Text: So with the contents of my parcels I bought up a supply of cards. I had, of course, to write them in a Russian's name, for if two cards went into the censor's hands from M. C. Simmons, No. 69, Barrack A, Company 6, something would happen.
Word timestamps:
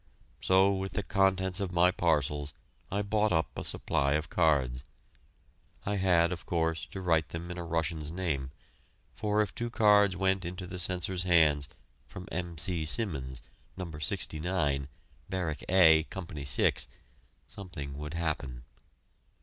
So 0.39 0.73
with 0.73 0.93
the 0.93 1.03
contents 1.03 1.59
of 1.59 1.71
my 1.71 1.91
parcels 1.91 2.55
I 2.91 3.03
bought 3.03 3.31
up 3.31 3.55
a 3.55 3.63
supply 3.63 4.13
of 4.13 4.31
cards. 4.31 4.83
I 5.85 5.97
had, 5.97 6.31
of 6.33 6.47
course, 6.47 6.87
to 6.87 7.01
write 7.01 7.29
them 7.29 7.51
in 7.51 7.59
a 7.59 7.63
Russian's 7.63 8.11
name, 8.11 8.49
for 9.13 9.43
if 9.43 9.53
two 9.53 9.69
cards 9.69 10.17
went 10.17 10.43
into 10.43 10.65
the 10.65 10.79
censor's 10.79 11.21
hands 11.21 11.69
from 12.07 12.27
M. 12.31 12.57
C. 12.57 12.83
Simmons, 12.83 13.43
No. 13.77 13.91
69, 13.99 14.87
Barrack 15.29 15.63
A, 15.69 16.01
Company 16.05 16.45
6, 16.45 16.87
something 17.47 17.95
would 17.95 18.15
happen. 18.15 18.63